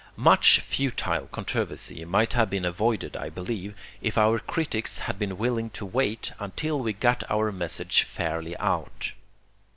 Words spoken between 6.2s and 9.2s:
until we got our message fairly out.